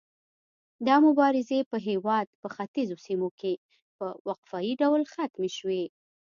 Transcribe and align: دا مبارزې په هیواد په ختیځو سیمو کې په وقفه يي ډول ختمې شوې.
دا 0.87 0.95
مبارزې 1.07 1.59
په 1.71 1.77
هیواد 1.87 2.27
په 2.41 2.47
ختیځو 2.55 2.95
سیمو 3.05 3.29
کې 3.39 3.53
په 3.97 4.05
وقفه 4.27 4.57
يي 4.67 4.73
ډول 4.81 5.01
ختمې 5.13 5.49
شوې. 5.57 5.83